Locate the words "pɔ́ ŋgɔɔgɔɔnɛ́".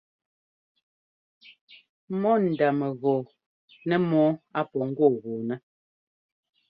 4.69-5.57